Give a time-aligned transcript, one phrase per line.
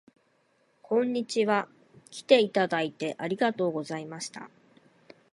[0.81, 1.67] こんにちは。
[2.09, 4.49] きていただいてありがとうございました